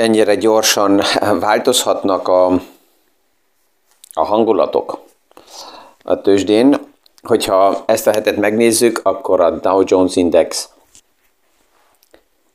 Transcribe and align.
ennyire 0.00 0.34
gyorsan 0.34 1.02
változhatnak 1.40 2.28
a, 2.28 2.46
a 4.12 4.24
hangulatok 4.24 4.98
a 6.02 6.20
tőzsdén. 6.20 6.88
Hogyha 7.22 7.82
ezt 7.86 8.06
a 8.06 8.12
hetet 8.12 8.36
megnézzük, 8.36 9.00
akkor 9.02 9.40
a 9.40 9.50
Dow 9.50 9.82
Jones 9.84 10.16
Index 10.16 10.68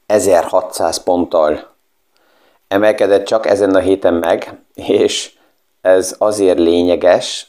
1600 0.05 1.03
ponttal 1.03 1.73
emelkedett 2.67 3.25
csak 3.25 3.45
ezen 3.45 3.75
a 3.75 3.79
héten 3.79 4.13
meg, 4.13 4.59
és 4.73 5.33
ez 5.81 6.15
azért 6.17 6.57
lényeges, 6.59 7.47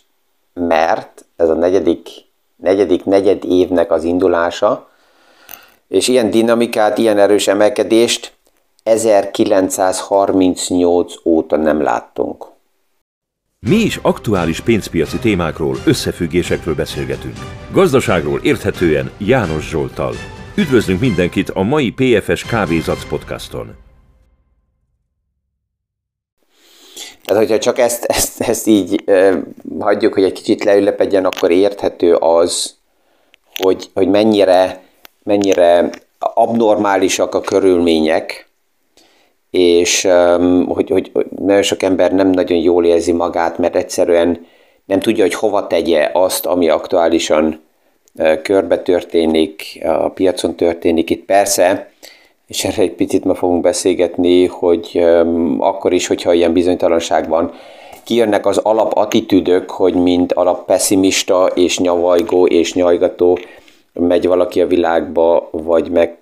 mert 0.55 1.25
ez 1.37 1.49
a 1.49 1.55
negyedik, 1.55 2.09
negyedik 2.57 3.05
negyed 3.05 3.45
évnek 3.45 3.91
az 3.91 4.05
indulása, 4.05 4.89
és 5.89 6.09
ilyen 6.09 6.31
dinamikát, 6.31 6.99
ilyen 6.99 7.19
erős 7.19 7.49
emelkedést 7.49 8.36
1938 8.87 11.15
óta 11.25 11.57
nem 11.57 11.83
láttunk. 11.83 12.47
Mi 13.59 13.77
is 13.77 13.99
aktuális 14.03 14.61
pénzpiaci 14.61 15.19
témákról, 15.19 15.77
összefüggésekről 15.87 16.75
beszélgetünk. 16.75 17.37
Gazdaságról 17.73 18.41
érthetően 18.43 19.11
János 19.19 19.69
Zsoltal. 19.69 20.15
Üdvözlünk 20.57 21.01
mindenkit 21.01 21.51
a 21.51 21.63
mai 21.63 21.91
PFS 21.91 22.45
Kávézac 22.45 23.09
podcaston. 23.09 23.75
Tehát, 27.25 27.43
hogyha 27.43 27.59
csak 27.59 27.79
ezt, 27.79 28.05
ezt, 28.05 28.41
ezt 28.41 28.67
így 28.67 29.03
eh, 29.05 29.39
hagyjuk, 29.79 30.15
hogy 30.15 30.25
egy 30.25 30.33
kicsit 30.33 30.65
leülepedjen, 30.65 31.25
akkor 31.25 31.51
érthető 31.51 32.15
az, 32.15 32.77
hogy, 33.57 33.91
hogy 33.95 34.09
mennyire, 34.09 34.83
mennyire 35.23 35.91
abnormálisak 36.19 37.35
a 37.35 37.41
körülmények, 37.41 38.46
és 39.57 40.09
hogy, 40.67 40.91
hogy, 40.91 41.11
hogy 41.13 41.27
nagyon 41.39 41.63
sok 41.63 41.83
ember 41.83 42.13
nem 42.13 42.31
nagyon 42.31 42.59
jól 42.59 42.85
érzi 42.85 43.13
magát, 43.13 43.59
mert 43.59 43.77
egyszerűen 43.77 44.47
nem 44.85 45.01
tudja, 45.01 45.23
hogy 45.23 45.35
hova 45.35 45.67
tegye 45.67 46.11
azt, 46.13 46.47
ami 46.47 46.69
aktuálisan 46.69 47.61
körbe 48.43 48.79
történik, 48.79 49.63
a 49.85 50.09
piacon 50.09 50.55
történik. 50.55 51.11
Itt 51.11 51.25
persze, 51.25 51.91
és 52.47 52.65
erre 52.65 52.83
egy 52.83 52.93
picit 52.93 53.25
ma 53.25 53.35
fogunk 53.35 53.63
beszélgetni, 53.63 54.47
hogy 54.47 55.05
akkor 55.59 55.93
is, 55.93 56.07
hogyha 56.07 56.33
ilyen 56.33 56.53
bizonytalanság 56.53 57.29
van, 57.29 57.53
kijönnek 58.05 58.47
az 58.47 58.59
alapattitűdök, 58.59 59.71
hogy 59.71 59.95
mind 59.95 60.31
alap 60.35 60.67
pessimista 60.67 61.47
és 61.55 61.79
nyavajgó 61.79 62.47
és 62.47 62.75
nyajgató 62.75 63.39
megy 63.93 64.27
valaki 64.27 64.61
a 64.61 64.67
világba, 64.67 65.49
vagy 65.51 65.91
meg 65.91 66.16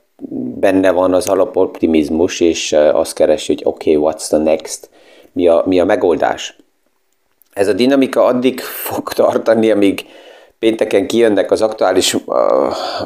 benne 0.61 0.91
van 0.91 1.15
az 1.15 1.29
alapoptimizmus, 1.29 2.41
és 2.41 2.73
azt 2.73 3.15
keresi, 3.15 3.53
hogy 3.53 3.63
oké, 3.65 3.97
okay, 3.97 4.13
what's 4.13 4.27
the 4.27 4.39
next? 4.39 4.91
Mi 5.33 5.49
a, 5.49 5.63
mi 5.67 5.81
a 5.81 5.85
megoldás? 5.85 6.57
Ez 7.53 7.69
a 7.69 7.73
dinamika 7.73 8.25
addig 8.25 8.61
fog 8.61 9.13
tartani, 9.13 9.71
amíg 9.71 10.07
pénteken 10.59 11.07
kijönnek 11.07 11.51
az 11.51 11.63
aktuális 11.63 12.15
uh, 12.15 12.25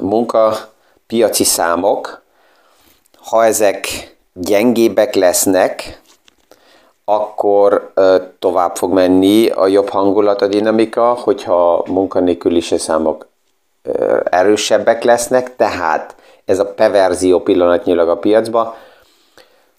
munkapiaci 0.01 1.45
számok. 1.45 2.23
Ha 3.19 3.45
ezek 3.45 3.89
gyengébbek 4.33 5.15
lesznek, 5.15 6.01
akkor 7.05 7.93
uh, 7.97 8.17
tovább 8.39 8.77
fog 8.77 8.93
menni 8.93 9.49
a 9.49 9.67
jobb 9.67 9.89
hangulat, 9.89 10.43
a 10.43 10.47
dinamika, 10.47 11.13
hogyha 11.13 11.85
munkanélküliség 11.87 12.79
számok 12.79 13.29
uh, 13.85 14.21
erősebbek 14.31 15.05
lesznek, 15.05 15.57
tehát 15.57 16.15
ez 16.49 16.59
a 16.59 16.67
perverzió 16.67 17.41
pillanatnyilag 17.41 18.09
a 18.09 18.17
piacba. 18.17 18.77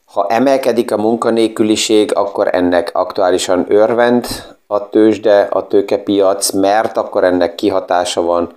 Ha 0.05 0.27
emelkedik 0.27 0.91
a 0.91 0.97
munkanélküliség, 0.97 2.15
akkor 2.15 2.55
ennek 2.55 2.89
aktuálisan 2.93 3.65
örvend 3.67 4.27
a 4.67 4.89
tőzsde, 4.89 5.47
a 5.51 5.67
tőkepiac, 5.67 6.51
mert 6.51 6.97
akkor 6.97 7.23
ennek 7.23 7.55
kihatása 7.55 8.21
van 8.21 8.49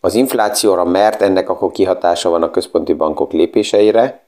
az 0.00 0.14
inflációra, 0.14 0.84
mert 0.84 1.22
ennek 1.22 1.48
akkor 1.48 1.72
kihatása 1.72 2.28
van 2.28 2.42
a 2.42 2.50
központi 2.50 2.92
bankok 2.92 3.32
lépéseire. 3.32 4.24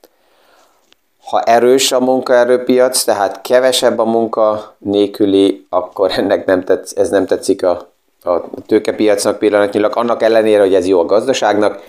Ha 1.24 1.40
erős 1.40 1.92
a 1.92 2.00
munkaerőpiac, 2.00 3.04
tehát 3.04 3.40
kevesebb 3.40 3.98
a 3.98 4.04
munka 4.04 4.74
nélküli, 4.78 5.66
akkor 5.70 6.10
ennek 6.16 6.46
nem 6.46 6.64
tetsz, 6.64 6.96
ez 6.96 7.10
nem 7.10 7.26
tetszik 7.26 7.62
a, 7.62 7.88
a 8.24 8.40
tőkepiacnak 8.66 9.38
pillanatnyilag, 9.38 9.96
annak 9.96 10.22
ellenére, 10.22 10.60
hogy 10.60 10.74
ez 10.74 10.86
jó 10.86 11.00
a 11.00 11.06
gazdaságnak, 11.06 11.82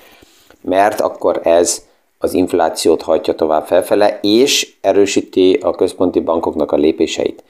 mert 0.66 1.02
akkor 1.02 1.40
ez 1.44 1.86
az 2.18 2.34
inflációt 2.34 3.02
hajtja 3.02 3.36
tovább 3.36 3.66
felfele, 3.66 4.20
és 4.22 4.74
erősíti 4.82 5.60
a 5.62 5.72
központi 5.72 6.20
bankoknak 6.20 6.72
a 6.72 6.76
lépéseit. 6.76 7.44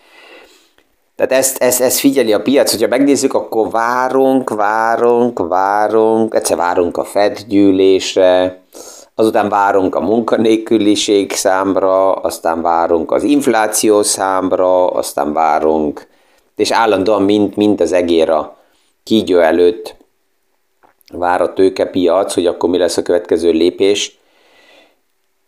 Tehát 1.15 1.31
ezt, 1.31 1.63
ezt, 1.63 1.81
ezt 1.81 1.99
figyeli 1.99 2.33
a 2.33 2.41
piac, 2.41 2.71
hogyha 2.71 2.87
megnézzük, 2.87 3.33
akkor 3.33 3.69
várunk, 3.69 4.49
várunk, 4.49 5.47
várunk, 5.47 6.33
egyszer 6.33 6.57
várunk 6.57 6.97
a 6.97 7.03
Fed 7.03 7.45
gyűlésre, 7.47 8.61
azután 9.15 9.49
várunk 9.49 9.95
a 9.95 9.99
munkanélküliség 9.99 11.31
számra, 11.31 12.13
aztán 12.13 12.61
várunk 12.61 13.11
az 13.11 13.23
infláció 13.23 14.03
számra, 14.03 14.87
aztán 14.87 15.33
várunk, 15.33 16.07
és 16.55 16.71
állandóan 16.71 17.21
mind, 17.21 17.57
mind 17.57 17.81
az 17.81 17.91
egér 17.91 18.33
kígyó 19.03 19.39
előtt 19.39 19.95
vár 21.17 21.41
a 21.41 21.53
tőkepiac, 21.53 22.33
hogy 22.33 22.45
akkor 22.45 22.69
mi 22.69 22.77
lesz 22.77 22.97
a 22.97 23.01
következő 23.01 23.51
lépés. 23.51 24.17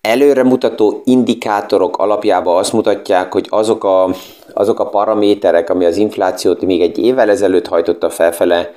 Előremutató 0.01 1.01
indikátorok 1.05 1.97
alapjában 1.97 2.57
azt 2.57 2.73
mutatják, 2.73 3.31
hogy 3.33 3.47
azok 3.49 3.83
a, 3.83 4.09
azok 4.53 4.79
a 4.79 4.89
paraméterek, 4.89 5.69
ami 5.69 5.85
az 5.85 5.97
inflációt 5.97 6.61
még 6.61 6.81
egy 6.81 6.97
évvel 6.97 7.29
ezelőtt 7.29 7.67
hajtotta 7.67 8.09
felfele, 8.09 8.73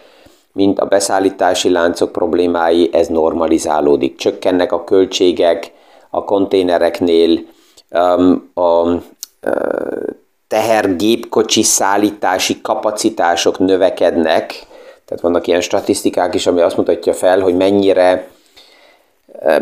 mint 0.53 0.79
a 0.79 0.87
beszállítási 0.87 1.71
láncok 1.71 2.13
problémái, 2.13 2.89
ez 2.93 3.07
normalizálódik. 3.07 4.17
Csökkennek 4.17 4.73
a 4.73 4.85
költségek 4.85 5.73
a 6.11 6.25
konténereknél, 6.25 7.41
a 8.55 8.87
tehergépkocsi 10.49 11.63
szállítási 11.63 12.61
kapacitások 12.61 13.59
növekednek, 13.59 14.67
tehát 15.11 15.25
vannak 15.25 15.47
ilyen 15.47 15.61
statisztikák 15.61 16.35
is, 16.35 16.47
ami 16.47 16.61
azt 16.61 16.77
mutatja 16.77 17.13
fel, 17.13 17.41
hogy 17.41 17.57
mennyire 17.57 18.29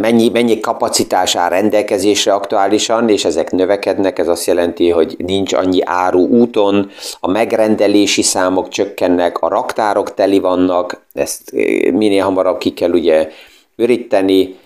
mennyi, 0.00 0.28
mennyi 0.28 0.60
kapacitás 0.60 1.36
áll 1.36 1.48
rendelkezésre 1.48 2.32
aktuálisan, 2.32 3.08
és 3.08 3.24
ezek 3.24 3.50
növekednek, 3.50 4.18
ez 4.18 4.28
azt 4.28 4.46
jelenti, 4.46 4.90
hogy 4.90 5.14
nincs 5.18 5.52
annyi 5.52 5.80
áru 5.84 6.26
úton, 6.26 6.90
a 7.20 7.30
megrendelési 7.30 8.22
számok 8.22 8.68
csökkennek, 8.68 9.38
a 9.38 9.48
raktárok 9.48 10.14
teli 10.14 10.38
vannak, 10.38 11.04
ezt 11.12 11.52
minél 11.92 12.24
hamarabb 12.24 12.58
ki 12.58 12.72
kell 12.72 12.90
ugye 12.90 13.28
üríteni, 13.76 14.56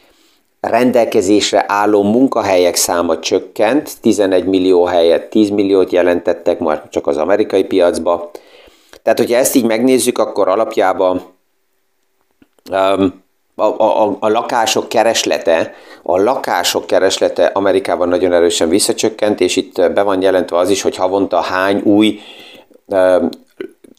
rendelkezésre 0.61 1.65
álló 1.69 2.03
munkahelyek 2.03 2.75
száma 2.75 3.19
csökkent, 3.19 3.91
11 4.01 4.45
millió 4.45 4.85
helyet 4.85 5.31
10 5.31 5.51
milliót 5.51 5.93
jelentettek 5.93 6.59
már 6.59 6.89
csak 6.91 7.07
az 7.07 7.17
amerikai 7.17 7.65
piacba, 7.65 8.31
tehát, 9.03 9.19
hogyha 9.19 9.37
ezt 9.37 9.55
így 9.55 9.65
megnézzük, 9.65 10.19
akkor 10.19 10.49
alapjában 10.49 11.23
um, 12.71 13.23
a, 13.55 13.65
a, 13.65 14.17
a 14.21 14.29
lakások 14.29 14.89
kereslete, 14.89 15.75
a 16.03 16.21
lakások 16.21 16.87
kereslete 16.87 17.47
Amerikában 17.47 18.09
nagyon 18.09 18.33
erősen 18.33 18.69
visszacsökkent, 18.69 19.41
és 19.41 19.57
itt 19.57 19.93
be 19.93 20.03
van 20.03 20.23
jelentve 20.23 20.57
az 20.57 20.71
is, 20.71 20.83
hogy 20.83 20.97
havonta 20.97 21.41
hány 21.41 21.81
új 21.81 22.21
um, 22.87 23.29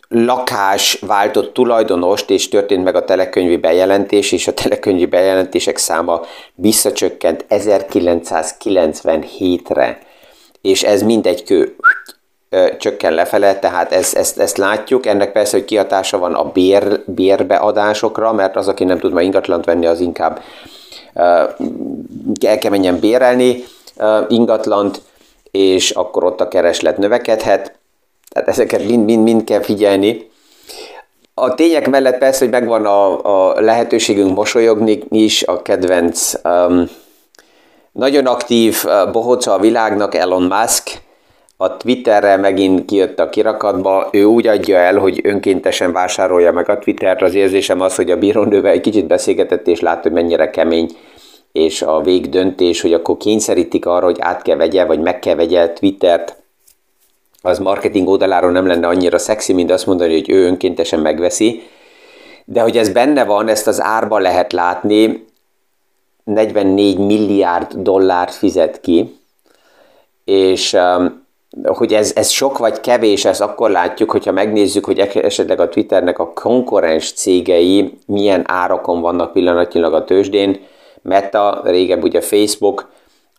lakás 0.09 0.97
váltott 1.02 1.53
tulajdonost, 1.53 2.30
és 2.30 2.50
történt 2.50 2.84
meg 2.84 2.96
a 2.96 3.06
telekönyvi 3.06 3.58
bejelentés, 3.58 4.32
és 4.32 4.47
a 4.47 4.53
telekönyvi 4.53 5.06
bejelentések 5.06 5.78
száma 5.78 6.22
visszacsökkent 6.56 7.46
1997-re, 7.49 9.99
és 10.61 10.84
ez 10.84 11.02
mindegy 11.02 11.44
kő 11.44 11.76
csökken 12.78 13.14
lefele, 13.14 13.59
tehát 13.59 13.91
ezt, 13.91 14.16
ezt, 14.16 14.40
ezt 14.40 14.58
látjuk. 14.58 15.05
Ennek 15.05 15.32
persze, 15.32 15.58
hogy 15.58 15.66
kihatása 15.66 16.17
van 16.17 16.34
a 16.34 16.44
bér, 16.44 17.03
bérbeadásokra, 17.05 18.34
mert 18.34 18.55
az, 18.55 18.67
aki 18.67 18.84
nem 18.84 19.00
tud 19.00 19.14
ma 19.14 19.22
ingatlant 19.22 19.66
venni, 19.66 19.85
az 19.85 20.00
inkább 20.00 20.41
el 22.46 22.58
kell 22.59 22.72
menjen 22.72 23.00
bérelni 23.00 23.64
ingatlant, 24.28 25.02
és 25.52 25.91
akkor 25.91 26.23
ott 26.23 26.41
a 26.41 26.47
kereslet 26.47 26.97
növekedhet. 26.97 27.76
Tehát 28.29 28.50
ezeket 28.50 28.85
mind, 28.88 29.06
mind, 29.06 29.23
mind 29.23 29.44
kell 29.44 29.61
figyelni. 29.61 30.32
A 31.34 31.53
tények 31.53 31.90
mellett 31.90 32.17
persze, 32.17 32.40
hogy 32.40 32.53
megvan 32.53 32.85
a, 32.85 33.23
a 33.49 33.61
lehetőségünk 33.61 34.35
mosolyogni 34.35 35.03
is, 35.09 35.44
a 35.44 35.61
kedvenc 35.61 36.34
um, 36.44 36.90
nagyon 37.91 38.26
aktív 38.26 38.84
bohóca 39.11 39.53
a 39.53 39.59
világnak, 39.59 40.16
Elon 40.16 40.44
Musk, 40.44 41.02
a 41.63 41.77
Twitterre 41.77 42.37
megint 42.37 42.85
kijött 42.85 43.19
a 43.19 43.29
kirakatba, 43.29 44.09
ő 44.11 44.23
úgy 44.23 44.47
adja 44.47 44.77
el, 44.77 44.97
hogy 44.97 45.19
önkéntesen 45.23 45.91
vásárolja 45.91 46.51
meg 46.51 46.69
a 46.69 46.79
Twittert, 46.79 47.21
az 47.21 47.33
érzésem 47.33 47.81
az, 47.81 47.95
hogy 47.95 48.11
a 48.11 48.17
bírónővel 48.17 48.71
egy 48.71 48.81
kicsit 48.81 49.07
beszélgetett, 49.07 49.67
és 49.67 49.79
látta, 49.79 50.01
hogy 50.01 50.11
mennyire 50.11 50.49
kemény 50.49 50.89
és 51.51 51.81
a 51.81 52.01
végdöntés, 52.01 52.81
hogy 52.81 52.93
akkor 52.93 53.17
kényszerítik 53.17 53.85
arra, 53.85 54.05
hogy 54.05 54.17
át 54.19 54.41
kell 54.41 54.55
vegye, 54.55 54.85
vagy 54.85 54.99
meg 54.99 55.19
kell 55.19 55.35
vegye 55.35 55.69
Twittert, 55.69 56.35
az 57.41 57.59
marketing 57.59 58.07
oldaláról 58.07 58.51
nem 58.51 58.67
lenne 58.67 58.87
annyira 58.87 59.17
szexi, 59.17 59.53
mint 59.53 59.71
azt 59.71 59.85
mondani, 59.85 60.13
hogy 60.13 60.29
ő 60.29 60.45
önkéntesen 60.45 60.99
megveszi. 60.99 61.61
De 62.45 62.61
hogy 62.61 62.77
ez 62.77 62.89
benne 62.89 63.23
van, 63.23 63.47
ezt 63.47 63.67
az 63.67 63.81
árba 63.81 64.19
lehet 64.19 64.53
látni, 64.53 65.25
44 66.23 66.97
milliárd 66.97 67.73
dollárt 67.73 68.33
fizet 68.33 68.81
ki, 68.81 69.19
és 70.25 70.73
um, 70.73 71.22
hogy 71.64 71.94
ez, 71.94 72.11
ez 72.16 72.29
sok 72.29 72.58
vagy 72.58 72.79
kevés, 72.79 73.26
ezt 73.26 73.41
akkor 73.41 73.70
látjuk, 73.70 74.11
hogyha 74.11 74.32
megnézzük, 74.32 74.85
hogy 74.85 75.00
esetleg 75.00 75.59
a 75.59 75.70
Twitternek 75.70 76.20
a 76.20 76.32
konkurens 76.34 77.11
cégei 77.11 77.97
milyen 78.05 78.44
árakon 78.47 79.02
vannak 79.02 79.32
pillanatnyilag 79.32 79.94
a 79.94 80.03
tőzsdén. 80.03 80.61
Meta, 81.02 81.61
régebb 81.64 82.03
ugye 82.03 82.22
Facebook, 82.22 82.90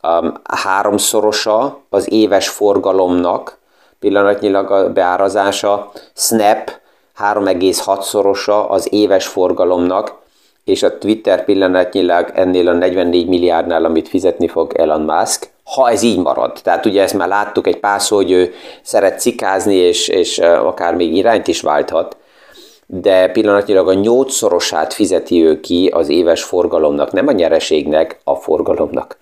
um, 0.03 0.35
háromszorosa 0.45 1.81
az 1.89 2.13
éves 2.13 2.49
forgalomnak, 2.49 3.59
pillanatnyilag 3.99 4.71
a 4.71 4.93
beárazása, 4.93 5.93
Snap 6.15 6.71
3,6-szorosa 7.19 8.69
az 8.69 8.93
éves 8.93 9.27
forgalomnak, 9.27 10.23
és 10.65 10.83
a 10.83 10.99
Twitter 10.99 11.45
pillanatnyilag 11.45 12.31
ennél 12.35 12.69
a 12.69 12.73
44 12.73 13.29
milliárdnál, 13.29 13.85
amit 13.85 14.09
fizetni 14.09 14.49
fog 14.49 14.73
Elon 14.77 15.01
Musk, 15.01 15.49
ha 15.65 15.91
ez 15.91 16.03
így 16.03 16.19
marad. 16.19 16.61
Tehát 16.63 16.87
ugye 16.87 17.03
ezt 17.03 17.15
már 17.15 17.29
láttuk 17.29 17.67
egy 17.67 17.81
pár 17.81 18.01
szó, 18.01 18.17
hogy 18.17 18.31
ő 18.31 18.53
szeret 18.83 19.21
cikázni, 19.21 19.75
és, 19.75 20.09
és 20.09 20.39
akár 20.39 20.95
még 20.95 21.17
irányt 21.17 21.49
is 21.49 21.61
válthat, 21.61 22.17
de 22.87 23.29
pillanatnyilag 23.29 23.89
a 23.89 23.95
nyolcszorosát 23.95 24.93
fizeti 24.93 25.45
ő 25.45 25.61
ki 25.61 25.91
az 25.93 26.09
éves 26.09 26.43
forgalomnak, 26.43 27.13
nem 27.13 27.27
a 27.27 27.33
nyereségnek, 27.33 28.21
a 28.25 28.35
forgalomnak. 28.35 29.19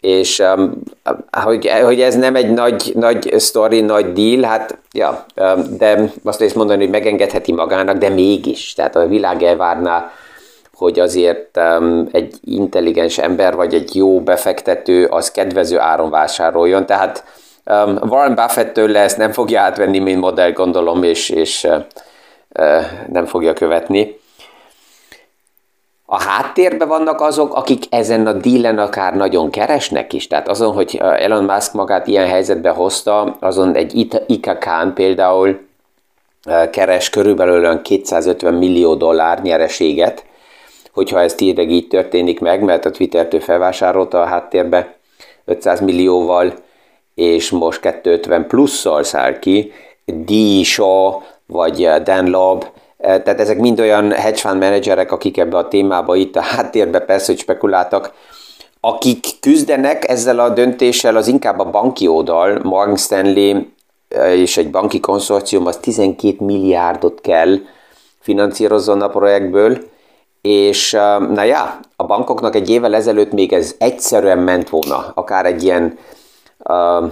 És 0.00 0.42
um, 0.56 0.82
hogy, 1.30 1.68
hogy 1.68 2.00
ez 2.00 2.14
nem 2.14 2.34
egy 2.34 2.50
nagy, 2.50 2.92
nagy 2.94 3.34
story, 3.38 3.80
nagy 3.80 4.12
deal, 4.12 4.42
hát 4.42 4.78
ja, 4.92 5.24
um, 5.36 5.76
de 5.78 6.12
azt 6.24 6.40
lehet 6.40 6.54
mondani, 6.54 6.82
hogy 6.82 6.90
megengedheti 6.90 7.52
magának, 7.52 7.96
de 7.96 8.08
mégis. 8.08 8.72
Tehát 8.72 8.96
a 8.96 9.06
világ 9.06 9.42
elvárná 9.42 10.10
hogy 10.76 10.98
azért 10.98 11.56
um, 11.56 12.08
egy 12.12 12.34
intelligens 12.44 13.18
ember 13.18 13.54
vagy 13.54 13.74
egy 13.74 13.94
jó 13.94 14.20
befektető 14.20 15.04
az 15.04 15.30
kedvező 15.30 15.78
áron 15.78 16.10
vásároljon. 16.10 16.86
Tehát 16.86 17.24
um, 17.64 17.98
Warren 18.08 18.34
Buffett 18.34 18.72
tőle 18.72 19.00
ezt 19.00 19.16
nem 19.16 19.32
fogja 19.32 19.60
átvenni, 19.60 19.98
mint 19.98 20.20
modell 20.20 20.52
gondolom, 20.52 21.02
és, 21.02 21.28
és 21.28 21.64
uh, 21.64 21.76
uh, 22.58 22.84
nem 23.08 23.26
fogja 23.26 23.52
követni. 23.52 24.18
A 26.08 26.22
háttérben 26.22 26.88
vannak 26.88 27.20
azok, 27.20 27.54
akik 27.54 27.84
ezen 27.90 28.26
a 28.26 28.32
dílen 28.32 28.78
akár 28.78 29.16
nagyon 29.16 29.50
keresnek 29.50 30.12
is. 30.12 30.26
Tehát 30.26 30.48
azon, 30.48 30.72
hogy 30.72 30.96
Elon 30.96 31.44
Musk 31.44 31.72
magát 31.72 32.06
ilyen 32.06 32.26
helyzetbe 32.26 32.70
hozta, 32.70 33.36
azon 33.40 33.74
egy 33.74 34.08
Ika 34.26 34.58
Khan 34.58 34.94
például 34.94 35.58
keres 36.70 37.10
körülbelül 37.10 37.82
250 37.82 38.54
millió 38.54 38.94
dollár 38.94 39.42
nyereséget, 39.42 40.24
hogyha 40.96 41.20
ez 41.20 41.34
tényleg 41.34 41.70
így 41.70 41.88
történik 41.88 42.40
meg, 42.40 42.62
mert 42.62 42.84
a 42.84 42.90
Twitter-től 42.90 43.40
felvásárolta 43.40 44.22
a 44.22 44.26
háttérbe 44.26 44.96
500 45.44 45.80
millióval, 45.80 46.54
és 47.14 47.50
most 47.50 47.80
250 47.80 48.46
plusszal 48.46 49.02
száll 49.02 49.38
ki, 49.38 49.72
D. 50.04 50.32
Shaw 50.64 51.20
vagy 51.46 51.88
Dan 52.02 52.30
Lobb, 52.30 52.66
eh, 52.96 53.22
tehát 53.22 53.40
ezek 53.40 53.58
mind 53.58 53.80
olyan 53.80 54.12
hedge 54.12 54.36
fund 54.36 54.58
menedzserek, 54.58 55.12
akik 55.12 55.36
ebbe 55.38 55.56
a 55.56 55.68
témába 55.68 56.16
itt 56.16 56.36
a 56.36 56.40
háttérbe 56.40 57.00
persze, 57.00 57.32
hogy 57.32 57.40
spekuláltak, 57.40 58.12
akik 58.80 59.26
küzdenek 59.40 60.08
ezzel 60.08 60.38
a 60.38 60.48
döntéssel, 60.48 61.16
az 61.16 61.28
inkább 61.28 61.58
a 61.58 61.70
banki 61.70 62.06
oldal, 62.06 62.60
Morgan 62.62 62.96
Stanley 62.96 63.66
eh, 64.08 64.38
és 64.38 64.56
egy 64.56 64.70
banki 64.70 65.00
konszorcium 65.00 65.66
az 65.66 65.76
12 65.76 66.36
milliárdot 66.44 67.20
kell 67.20 67.56
finanszírozzon 68.20 69.02
a 69.02 69.08
projektből, 69.08 69.94
és 70.46 70.92
na 71.30 71.42
ja, 71.42 71.78
a 71.96 72.04
bankoknak 72.04 72.54
egy 72.54 72.70
évvel 72.70 72.94
ezelőtt 72.94 73.32
még 73.32 73.52
ez 73.52 73.74
egyszerűen 73.78 74.38
ment 74.38 74.68
volna, 74.68 75.12
akár 75.14 75.46
egy 75.46 75.62
ilyen 75.62 75.98
uh, 76.58 77.10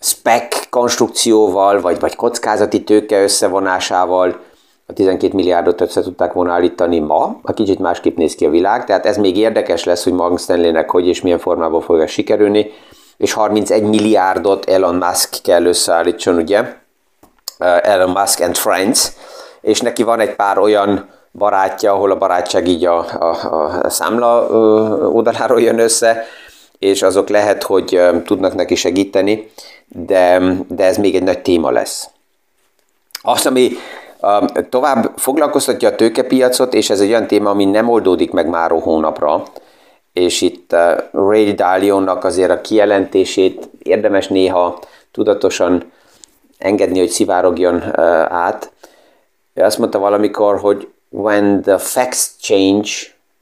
spec 0.00 0.68
konstrukcióval, 0.70 1.80
vagy, 1.80 2.00
vagy 2.00 2.16
kockázati 2.16 2.84
tőke 2.84 3.22
összevonásával 3.22 4.40
a 4.86 4.92
12 4.92 5.34
milliárdot 5.34 5.80
össze 5.80 6.02
tudták 6.02 6.32
volna 6.32 6.52
állítani 6.52 6.98
ma, 6.98 7.38
a 7.42 7.52
kicsit 7.52 7.78
másképp 7.78 8.16
néz 8.16 8.34
ki 8.34 8.46
a 8.46 8.50
világ, 8.50 8.84
tehát 8.84 9.06
ez 9.06 9.16
még 9.16 9.36
érdekes 9.36 9.84
lesz, 9.84 10.04
hogy 10.04 10.12
Morgan 10.12 10.38
Stanleynek 10.38 10.90
hogy 10.90 11.06
és 11.06 11.20
milyen 11.20 11.38
formában 11.38 11.80
fog 11.80 12.08
sikerülni, 12.08 12.70
és 13.16 13.32
31 13.32 13.82
milliárdot 13.82 14.70
Elon 14.70 14.94
Musk 14.94 15.42
kell 15.42 15.64
összeállítson, 15.64 16.36
ugye, 16.36 16.76
Elon 17.58 18.10
Musk 18.10 18.40
and 18.40 18.56
Friends, 18.56 19.12
és 19.60 19.80
neki 19.80 20.02
van 20.02 20.20
egy 20.20 20.36
pár 20.36 20.58
olyan 20.58 21.08
barátja, 21.38 21.92
ahol 21.92 22.10
a 22.10 22.18
barátság 22.18 22.68
így 22.68 22.84
a, 22.84 22.98
a, 22.98 23.26
a 23.82 23.90
számla 23.90 24.46
oldaláról 25.10 25.60
jön 25.60 25.78
össze, 25.78 26.24
és 26.78 27.02
azok 27.02 27.28
lehet, 27.28 27.62
hogy 27.62 28.00
tudnak 28.24 28.54
neki 28.54 28.74
segíteni, 28.74 29.50
de, 29.86 30.42
de 30.68 30.84
ez 30.84 30.96
még 30.96 31.14
egy 31.14 31.22
nagy 31.22 31.42
téma 31.42 31.70
lesz. 31.70 32.08
Azt, 33.22 33.46
ami 33.46 33.70
tovább 34.68 35.12
foglalkoztatja 35.16 35.88
a 35.88 35.94
tőkepiacot, 35.94 36.74
és 36.74 36.90
ez 36.90 37.00
egy 37.00 37.08
olyan 37.08 37.26
téma, 37.26 37.50
ami 37.50 37.64
nem 37.64 37.88
oldódik 37.88 38.30
meg 38.30 38.48
már 38.48 38.70
hónapra, 38.70 39.42
és 40.12 40.40
itt 40.40 40.76
Ray 41.12 41.52
Dalionnak 41.52 42.24
azért 42.24 42.50
a 42.50 42.60
kijelentését 42.60 43.68
érdemes 43.82 44.28
néha 44.28 44.80
tudatosan 45.12 45.92
engedni, 46.58 46.98
hogy 46.98 47.08
szivárogjon 47.08 48.00
át. 48.28 48.72
Ő 49.54 49.62
azt 49.62 49.78
mondta 49.78 49.98
valamikor, 49.98 50.58
hogy 50.58 50.88
when 51.14 51.62
the 51.62 51.78
facts 51.78 52.36
change, 52.40 52.90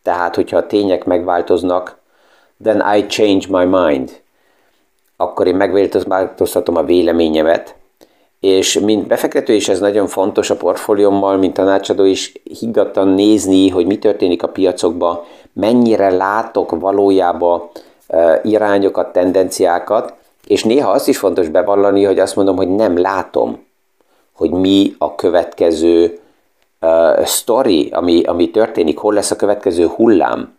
tehát 0.02 0.34
hogyha 0.34 0.56
a 0.56 0.66
tények 0.66 1.04
megváltoznak, 1.04 1.98
then 2.62 2.82
I 2.96 3.06
change 3.06 3.46
my 3.48 3.64
mind. 3.64 4.20
Akkor 5.16 5.46
én 5.46 5.54
megváltoztatom 5.54 6.76
a 6.76 6.82
véleményemet, 6.82 7.74
és 8.40 8.78
mint 8.78 9.06
befektető 9.06 9.52
is 9.52 9.68
ez 9.68 9.80
nagyon 9.80 10.06
fontos 10.06 10.50
a 10.50 10.56
portfóliómmal, 10.56 11.36
mint 11.36 11.54
tanácsadó 11.54 12.04
is 12.04 12.32
higgadtan 12.58 13.08
nézni, 13.08 13.68
hogy 13.68 13.86
mi 13.86 13.98
történik 13.98 14.42
a 14.42 14.48
piacokban, 14.48 15.20
mennyire 15.52 16.10
látok 16.10 16.80
valójában 16.80 17.68
irányokat, 18.42 19.12
tendenciákat, 19.12 20.14
és 20.46 20.64
néha 20.64 20.90
azt 20.90 21.08
is 21.08 21.18
fontos 21.18 21.48
bevallani, 21.48 22.04
hogy 22.04 22.18
azt 22.18 22.36
mondom, 22.36 22.56
hogy 22.56 22.68
nem 22.68 22.98
látom, 22.98 23.64
hogy 24.32 24.50
mi 24.50 24.94
a 24.98 25.14
következő 25.14 26.21
uh, 26.82 27.24
story, 27.24 27.88
ami, 27.92 28.22
ami 28.22 28.50
történik, 28.50 28.98
hol 28.98 29.14
lesz 29.14 29.30
a 29.30 29.36
következő 29.36 29.86
hullám. 29.86 30.54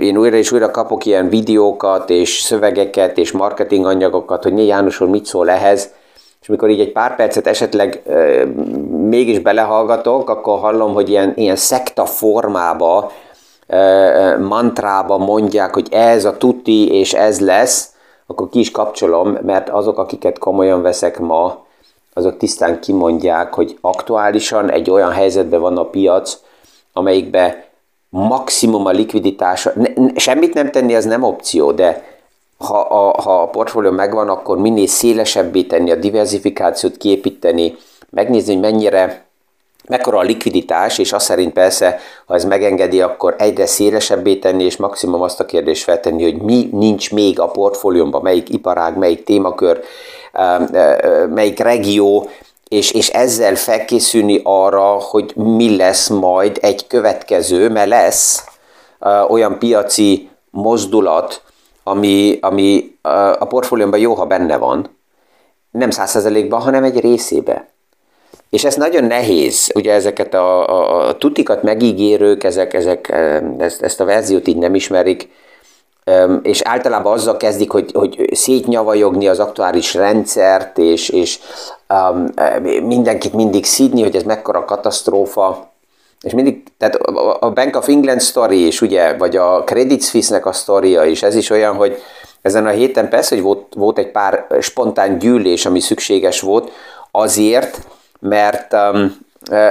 Én 0.00 0.16
újra 0.16 0.36
és 0.36 0.52
újra 0.52 0.70
kapok 0.70 1.04
ilyen 1.04 1.28
videókat, 1.28 2.10
és 2.10 2.40
szövegeket, 2.40 3.18
és 3.18 3.32
marketing 3.32 3.86
anyagokat, 3.86 4.42
hogy 4.42 4.52
mi 4.52 4.64
János 4.64 4.98
mit 4.98 5.24
szól 5.24 5.50
ehhez, 5.50 5.92
és 6.40 6.46
mikor 6.46 6.70
így 6.70 6.80
egy 6.80 6.92
pár 6.92 7.16
percet 7.16 7.46
esetleg 7.46 8.02
uh, 8.04 8.44
mégis 9.08 9.38
belehallgatok, 9.38 10.30
akkor 10.30 10.58
hallom, 10.58 10.94
hogy 10.94 11.08
ilyen, 11.08 11.32
ilyen 11.36 11.56
szekta 11.56 12.04
formába, 12.04 13.10
uh, 13.68 14.38
mantrába 14.38 15.18
mondják, 15.18 15.74
hogy 15.74 15.86
ez 15.90 16.24
a 16.24 16.36
tuti, 16.36 16.98
és 16.98 17.12
ez 17.12 17.40
lesz, 17.40 17.90
akkor 18.26 18.48
ki 18.48 18.58
is 18.58 18.70
kapcsolom, 18.70 19.38
mert 19.42 19.68
azok, 19.68 19.98
akiket 19.98 20.38
komolyan 20.38 20.82
veszek 20.82 21.18
ma, 21.18 21.61
azok 22.12 22.36
tisztán 22.36 22.80
kimondják, 22.80 23.54
hogy 23.54 23.78
aktuálisan 23.80 24.70
egy 24.70 24.90
olyan 24.90 25.10
helyzetben 25.10 25.60
van 25.60 25.78
a 25.78 25.84
piac, 25.84 26.38
amelyikben 26.92 27.64
maximum 28.08 28.86
a 28.86 28.90
likviditása, 28.90 29.72
ne, 29.74 29.88
semmit 30.16 30.54
nem 30.54 30.70
tenni, 30.70 30.94
ez 30.94 31.04
nem 31.04 31.22
opció, 31.22 31.72
de 31.72 32.10
ha 32.58 32.80
a, 32.80 33.22
ha 33.22 33.42
a 33.42 33.48
portfólió 33.48 33.90
megvan, 33.90 34.28
akkor 34.28 34.58
minél 34.58 34.86
szélesebbé 34.86 35.62
tenni, 35.62 35.90
a 35.90 35.96
diversifikációt 35.96 36.96
kiépíteni, 36.96 37.76
megnézni, 38.10 38.52
hogy 38.52 38.62
mennyire, 38.62 39.24
mekkora 39.88 40.18
a 40.18 40.22
likviditás, 40.22 40.98
és 40.98 41.12
azt 41.12 41.24
szerint 41.24 41.52
persze, 41.52 41.98
ha 42.26 42.34
ez 42.34 42.44
megengedi, 42.44 43.00
akkor 43.00 43.34
egyre 43.38 43.66
szélesebbé 43.66 44.36
tenni, 44.36 44.64
és 44.64 44.76
maximum 44.76 45.22
azt 45.22 45.40
a 45.40 45.44
kérdést 45.44 45.82
feltenni, 45.82 46.22
hogy 46.22 46.42
mi 46.42 46.68
nincs 46.72 47.12
még 47.12 47.40
a 47.40 47.46
portfóliómban, 47.46 48.22
melyik 48.22 48.48
iparág, 48.48 48.96
melyik 48.96 49.24
témakör, 49.24 49.80
melyik 51.28 51.58
regió, 51.58 52.28
és, 52.68 52.92
és 52.92 53.08
ezzel 53.08 53.54
felkészülni 53.54 54.40
arra, 54.44 54.82
hogy 54.82 55.32
mi 55.36 55.76
lesz 55.76 56.08
majd 56.08 56.58
egy 56.60 56.86
következő, 56.86 57.68
mert 57.68 57.88
lesz 57.88 58.44
olyan 59.28 59.58
piaci 59.58 60.30
mozdulat, 60.50 61.42
ami, 61.82 62.38
ami 62.40 62.98
a 63.38 63.44
portfóliómban 63.44 64.00
jó, 64.00 64.14
ha 64.14 64.26
benne 64.26 64.56
van, 64.56 64.96
nem 65.70 65.90
százszerzelékban, 65.90 66.60
hanem 66.60 66.84
egy 66.84 67.00
részébe. 67.00 67.68
És 68.50 68.64
ez 68.64 68.74
nagyon 68.74 69.04
nehéz, 69.04 69.70
ugye 69.74 69.92
ezeket 69.92 70.34
a, 70.34 70.68
a, 70.68 71.08
a 71.08 71.16
tutikat 71.16 71.62
megígérők, 71.62 72.44
ezek, 72.44 72.74
ezek 72.74 73.08
ezt, 73.58 73.82
ezt 73.82 74.00
a 74.00 74.04
verziót 74.04 74.46
így 74.46 74.56
nem 74.56 74.74
ismerik, 74.74 75.28
és 76.42 76.60
általában 76.60 77.12
azzal 77.12 77.36
kezdik, 77.36 77.70
hogy, 77.70 77.90
hogy 77.92 78.28
szétnyavajogni 78.32 79.28
az 79.28 79.38
aktuális 79.38 79.94
rendszert, 79.94 80.78
és, 80.78 81.08
és 81.08 81.38
um, 81.88 82.26
mindenkit 82.86 83.32
mindig 83.32 83.64
szídni, 83.64 84.02
hogy 84.02 84.16
ez 84.16 84.22
mekkora 84.22 84.64
katasztrófa. 84.64 85.70
És 86.20 86.32
mindig, 86.32 86.62
tehát 86.78 86.94
a 87.40 87.50
Bank 87.50 87.76
of 87.76 87.88
England 87.88 88.22
story 88.22 88.66
is, 88.66 88.80
ugye, 88.80 89.16
vagy 89.16 89.36
a 89.36 89.64
Credit 89.64 90.02
Suisse-nek 90.02 90.46
a 90.46 90.52
sztoria 90.52 91.04
is, 91.04 91.22
ez 91.22 91.34
is 91.34 91.50
olyan, 91.50 91.74
hogy 91.74 92.02
ezen 92.42 92.66
a 92.66 92.70
héten 92.70 93.08
persze, 93.08 93.34
hogy 93.34 93.44
volt, 93.44 93.74
volt 93.74 93.98
egy 93.98 94.10
pár 94.10 94.46
spontán 94.60 95.18
gyűlés, 95.18 95.66
ami 95.66 95.80
szükséges 95.80 96.40
volt, 96.40 96.70
azért, 97.10 97.86
mert, 98.20 98.76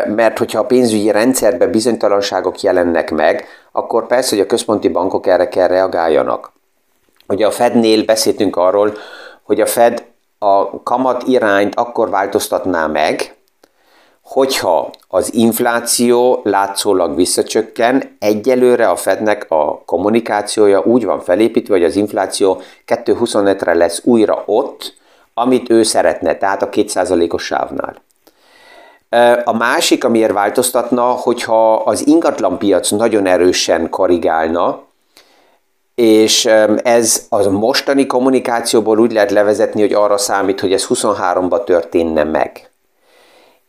mert 0.06 0.38
hogyha 0.38 0.60
a 0.60 0.66
pénzügyi 0.66 1.12
rendszerben 1.12 1.72
bizonytalanságok 1.72 2.62
jelennek 2.62 3.12
meg, 3.12 3.46
akkor 3.72 4.08
persze, 4.08 4.36
hogy 4.36 4.46
a 4.46 4.48
központi 4.48 4.88
bankok 4.88 5.28
erre 5.28 5.48
kell 5.48 5.68
reagáljanak. 5.68 6.52
Ugye 7.28 7.46
a 7.46 7.52
Fednél 7.52 8.06
beszéltünk 8.06 8.56
arról, 8.56 8.94
hogy 9.44 9.62
a 9.62 9.66
Fed 9.66 10.06
a 10.40 10.84
kamat 10.84 11.24
irányt 11.28 11.76
akkor 11.76 12.10
változtatná 12.10 12.88
meg, 12.88 13.36
hogyha 14.22 14.90
az 15.08 15.34
infláció 15.34 16.42
látszólag 16.44 17.16
visszacsökken, 17.16 18.18
egyelőre 18.20 18.90
a 18.90 18.96
Fednek 18.96 19.46
a 19.50 19.82
kommunikációja 19.86 20.82
úgy 20.82 21.06
van 21.06 21.20
felépítve, 21.20 21.74
hogy 21.74 21.84
az 21.84 21.96
infláció 21.96 22.62
2,25-re 22.88 23.74
lesz 23.74 24.02
újra 24.04 24.44
ott, 24.46 24.94
amit 25.34 25.70
ő 25.70 25.84
szeretne, 25.84 26.38
tehát 26.38 26.62
a 26.62 26.70
2%-os 26.70 27.44
sávnál. 27.44 27.96
A 29.44 29.54
másik, 29.58 30.04
amiért 30.04 30.34
változtatna, 30.34 31.04
hogyha 31.04 31.76
az 31.76 32.08
ingatlanpiac 32.08 32.90
nagyon 32.90 33.26
erősen 33.26 33.90
korrigálna, 33.90 34.84
és 35.96 36.46
ez 36.84 37.26
az 37.30 37.48
mostani 37.48 38.06
kommunikációból 38.06 39.00
úgy 39.00 39.12
lehet 39.12 39.32
levezetni, 39.32 39.82
hogy 39.82 39.94
arra 39.94 40.18
számít, 40.18 40.60
hogy 40.60 40.74
ez 40.74 40.86
23-ban 40.90 41.64
történne 41.64 42.24
meg. 42.24 42.70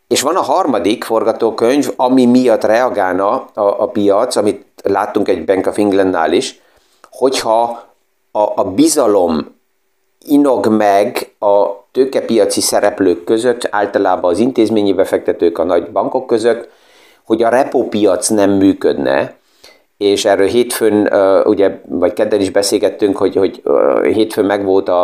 És 0.09 0.21
van 0.21 0.37
a 0.37 0.43
harmadik 0.43 1.05
forgatókönyv, 1.05 1.93
ami 1.97 2.27
miatt 2.27 2.65
reagálna 2.65 3.31
a, 3.55 3.83
a 3.83 3.87
piac, 3.89 4.37
amit 4.37 4.67
láttunk 4.83 5.29
egy 5.29 5.45
Bank 5.45 5.67
of 5.67 5.79
Englandnál 5.79 6.33
is, 6.33 6.61
hogyha 7.11 7.85
a, 8.31 8.41
a 8.55 8.65
bizalom 8.65 9.52
inog 10.27 10.67
meg 10.67 11.35
a 11.39 11.67
tőkepiaci 11.93 12.61
szereplők 12.61 13.25
között, 13.25 13.69
általában 13.71 14.31
az 14.31 14.39
intézményi 14.39 14.93
befektetők 14.93 15.59
a 15.59 15.65
nagy 15.65 15.91
bankok 15.91 16.27
között, 16.27 16.69
hogy 17.25 17.43
a 17.43 17.49
repópiac 17.49 18.29
nem 18.29 18.51
működne, 18.51 19.35
és 19.97 20.25
erről 20.25 20.47
hétfőn, 20.47 21.13
ugye, 21.45 21.81
vagy 21.89 22.13
kedden 22.13 22.41
is 22.41 22.51
beszélgettünk, 22.51 23.17
hogy, 23.17 23.37
hogy 23.37 23.63
hétfőn 24.03 24.45
megvolt 24.45 24.89
a, 24.89 25.03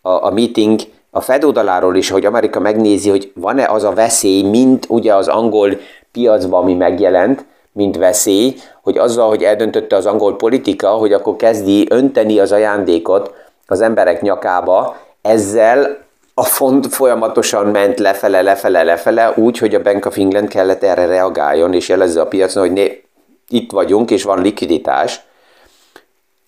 a, 0.00 0.10
a 0.10 0.30
meeting 0.30 0.80
a 1.10 1.20
Fed 1.20 1.44
oldaláról 1.44 1.96
is, 1.96 2.10
hogy 2.10 2.24
Amerika 2.24 2.60
megnézi, 2.60 3.10
hogy 3.10 3.32
van-e 3.34 3.66
az 3.66 3.84
a 3.84 3.92
veszély, 3.92 4.42
mint 4.42 4.86
ugye 4.88 5.14
az 5.14 5.28
angol 5.28 5.78
piacban, 6.12 6.62
ami 6.62 6.74
megjelent, 6.74 7.44
mint 7.72 7.96
veszély, 7.96 8.54
hogy 8.82 8.98
azzal, 8.98 9.28
hogy 9.28 9.42
eldöntötte 9.42 9.96
az 9.96 10.06
angol 10.06 10.36
politika, 10.36 10.88
hogy 10.88 11.12
akkor 11.12 11.36
kezdi 11.36 11.86
önteni 11.90 12.38
az 12.38 12.52
ajándékot 12.52 13.34
az 13.70 13.80
emberek 13.80 14.22
nyakába, 14.22 14.96
ezzel 15.22 16.06
a 16.34 16.44
font 16.44 16.86
folyamatosan 16.86 17.66
ment 17.66 17.98
lefele, 17.98 18.42
lefele, 18.42 18.82
lefele, 18.82 19.32
úgy, 19.36 19.58
hogy 19.58 19.74
a 19.74 19.82
Bank 19.82 20.06
of 20.06 20.18
England 20.18 20.48
kellett 20.48 20.82
erre 20.82 21.06
reagáljon, 21.06 21.74
és 21.74 21.88
jelezze 21.88 22.20
a 22.20 22.26
piacon, 22.26 22.62
hogy 22.62 22.72
né, 22.72 23.02
itt 23.48 23.72
vagyunk, 23.72 24.10
és 24.10 24.22
van 24.22 24.42
likviditás. 24.42 25.20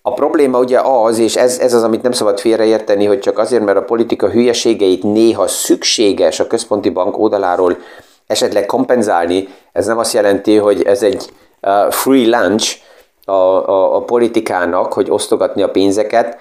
A 0.01 0.13
probléma 0.13 0.59
ugye 0.59 0.79
az, 0.79 1.17
és 1.17 1.35
ez, 1.35 1.59
ez 1.59 1.73
az, 1.73 1.83
amit 1.83 2.01
nem 2.01 2.11
szabad 2.11 2.39
félreérteni, 2.39 3.05
hogy 3.05 3.19
csak 3.19 3.37
azért, 3.37 3.63
mert 3.63 3.77
a 3.77 3.83
politika 3.83 4.29
hülyeségeit 4.29 5.03
néha 5.03 5.47
szükséges 5.47 6.39
a 6.39 6.47
központi 6.47 6.89
bank 6.89 7.17
oldaláról 7.17 7.77
esetleg 8.27 8.65
kompenzálni, 8.65 9.47
ez 9.71 9.85
nem 9.85 9.97
azt 9.97 10.13
jelenti, 10.13 10.55
hogy 10.55 10.83
ez 10.83 11.03
egy 11.03 11.29
uh, 11.61 11.91
free 11.91 12.39
lunch 12.39 12.77
a, 13.25 13.31
a, 13.31 13.95
a 13.95 14.01
politikának, 14.01 14.93
hogy 14.93 15.09
osztogatni 15.09 15.61
a 15.61 15.69
pénzeket, 15.69 16.37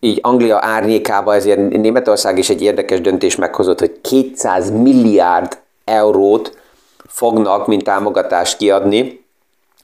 így 0.00 0.18
Anglia 0.22 0.58
árnyékába 0.60 1.34
ezért 1.34 1.68
Németország 1.68 2.38
is 2.38 2.50
egy 2.50 2.62
érdekes 2.62 3.00
döntés 3.00 3.36
meghozott, 3.36 3.78
hogy 3.78 4.00
200 4.00 4.70
milliárd 4.70 5.58
eurót 5.84 6.58
fognak, 7.06 7.66
mint 7.66 7.84
támogatást 7.84 8.56
kiadni. 8.56 9.26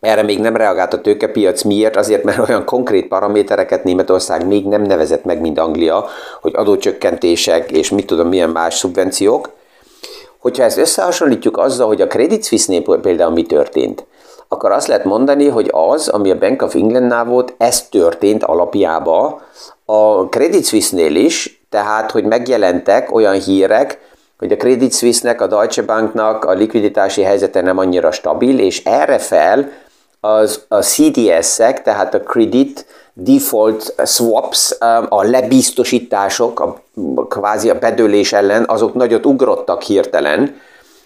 Erre 0.00 0.23
még 0.23 0.40
nem 0.40 0.56
reagált 0.56 0.92
a 0.92 1.00
tőkepiac. 1.00 1.62
Miért? 1.62 1.97
Azért, 1.97 2.25
mert 2.25 2.49
olyan 2.49 2.64
konkrét 2.64 3.09
paramétereket 3.09 3.85
Németország 3.85 4.47
még 4.47 4.66
nem 4.66 4.83
nevezett 4.83 5.25
meg, 5.25 5.40
mint 5.40 5.59
Anglia, 5.59 6.06
hogy 6.40 6.52
adócsökkentések 6.56 7.71
és 7.71 7.90
mit 7.90 8.06
tudom, 8.06 8.28
milyen 8.28 8.50
más 8.50 8.75
szubvenciók. 8.75 9.50
Hogyha 10.38 10.62
ezt 10.62 10.78
összehasonlítjuk 10.78 11.56
azzal, 11.56 11.87
hogy 11.87 12.00
a 12.00 12.06
Credit 12.06 12.44
Suisse-nél 12.44 13.00
például 13.00 13.33
mi 13.33 13.42
történt, 13.42 14.04
akkor 14.49 14.71
azt 14.71 14.87
lehet 14.87 15.04
mondani, 15.04 15.49
hogy 15.49 15.71
az, 15.73 16.09
ami 16.09 16.30
a 16.30 16.38
Bank 16.38 16.62
of 16.62 16.75
Englandnál 16.75 17.25
volt, 17.25 17.54
ez 17.56 17.88
történt 17.88 18.44
alapjába 18.44 19.42
a 19.85 20.29
Credit 20.29 20.67
Suisse-nél 20.67 21.14
is, 21.17 21.67
tehát, 21.69 22.11
hogy 22.11 22.25
megjelentek 22.25 23.14
olyan 23.14 23.41
hírek, 23.41 23.99
hogy 24.38 24.53
a 24.53 24.57
Credit 24.57 24.95
Suisse-nek, 24.95 25.41
a 25.41 25.47
Deutsche 25.47 25.83
Banknak 25.83 26.45
a 26.45 26.53
likviditási 26.53 27.23
helyzete 27.23 27.61
nem 27.61 27.79
annyira 27.79 28.11
stabil, 28.11 28.59
és 28.59 28.85
erre 28.85 29.19
fel 29.19 29.73
az, 30.21 30.64
a 30.69 30.83
CDS-ek, 30.83 31.83
tehát 31.83 32.14
a 32.14 32.21
Credit 32.21 32.87
Default 33.12 33.95
Swaps, 34.07 34.76
um, 34.81 35.07
a 35.09 35.23
lebiztosítások, 35.23 36.61
a, 36.61 36.83
kvázi 37.29 37.71
a 37.71 37.79
bedőlés 37.79 38.33
ellen, 38.33 38.64
azok 38.69 38.95
nagyot 38.95 39.26
ugrottak 39.26 39.83
hirtelen, 39.83 40.61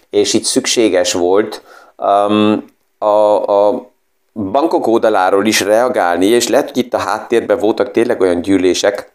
és 0.09 0.33
itt 0.33 0.43
szükséges 0.43 1.13
volt 1.13 1.61
um, 1.97 2.65
a, 2.97 3.67
a 3.67 3.88
bankok 4.39 4.87
oldaláról 4.87 5.45
is 5.45 5.61
reagálni, 5.61 6.25
és 6.25 6.47
lehet, 6.47 6.67
hogy 6.67 6.77
itt 6.77 6.93
a 6.93 6.97
háttérben 6.97 7.59
voltak 7.59 7.91
tényleg 7.91 8.21
olyan 8.21 8.41
gyűlések, 8.41 9.11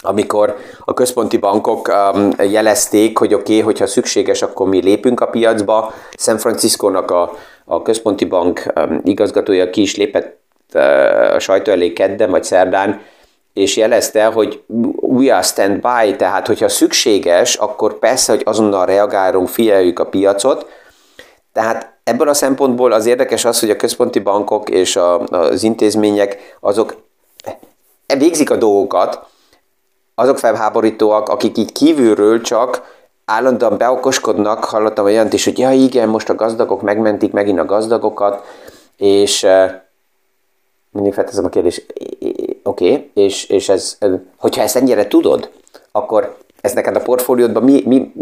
amikor 0.00 0.56
a 0.84 0.94
központi 0.94 1.36
bankok 1.36 1.88
um, 2.14 2.30
jelezték, 2.38 3.18
hogy 3.18 3.34
oké, 3.34 3.52
okay, 3.52 3.64
hogyha 3.64 3.86
szükséges, 3.86 4.42
akkor 4.42 4.68
mi 4.68 4.82
lépünk 4.82 5.20
a 5.20 5.26
piacba. 5.26 5.92
San 6.16 6.38
Francisco-nak 6.38 7.10
a, 7.10 7.32
a 7.64 7.82
központi 7.82 8.24
bank 8.24 8.72
um, 8.74 9.00
igazgatója 9.04 9.70
ki 9.70 9.80
is 9.80 9.96
lépett 9.96 10.40
uh, 10.74 10.82
a 11.34 11.38
sajtó 11.38 11.72
elé 11.72 11.92
kedden 11.92 12.30
vagy 12.30 12.44
szerdán, 12.44 13.00
és 13.52 13.76
jelezte, 13.76 14.24
hogy 14.24 14.62
we 15.00 15.34
are 15.34 15.42
stand 15.42 15.80
by, 15.80 16.16
tehát 16.16 16.46
hogyha 16.46 16.68
szükséges, 16.68 17.54
akkor 17.54 17.98
persze, 17.98 18.32
hogy 18.32 18.42
azonnal 18.44 18.86
reagálunk, 18.86 19.48
figyeljük 19.48 19.98
a 19.98 20.06
piacot. 20.06 20.66
Tehát 21.52 21.97
Ebből 22.08 22.28
a 22.28 22.34
szempontból 22.34 22.92
az 22.92 23.06
érdekes 23.06 23.44
az, 23.44 23.60
hogy 23.60 23.70
a 23.70 23.76
központi 23.76 24.18
bankok 24.18 24.68
és 24.68 24.96
a, 24.96 25.20
az 25.20 25.62
intézmények 25.62 26.56
azok 26.60 26.96
végzik 28.18 28.50
a 28.50 28.56
dolgokat, 28.56 29.26
azok 30.14 30.38
felháborítóak, 30.38 31.28
akik 31.28 31.58
így 31.58 31.72
kívülről 31.72 32.40
csak 32.40 32.96
állandóan 33.24 33.78
beokoskodnak, 33.78 34.64
hallottam 34.64 35.04
olyant 35.04 35.32
is, 35.32 35.44
hogy 35.44 35.58
ja 35.58 35.70
igen, 35.70 36.08
most 36.08 36.28
a 36.28 36.34
gazdagok 36.34 36.82
megmentik 36.82 37.32
megint 37.32 37.58
a 37.58 37.64
gazdagokat, 37.64 38.44
és 38.96 39.46
mindig 40.90 41.12
felteszem 41.12 41.44
a 41.44 41.48
kérdést, 41.48 41.86
oké, 42.62 42.90
okay, 42.92 43.10
és, 43.14 43.44
és 43.44 43.68
ez, 43.68 43.98
hogyha 44.36 44.62
ezt 44.62 44.76
ennyire 44.76 45.08
tudod, 45.08 45.50
akkor 45.92 46.36
ez 46.60 46.72
neked 46.72 46.96
a 46.96 47.00
portfóliódban 47.00 47.62
mi, 47.62 47.82
mi, 47.86 48.12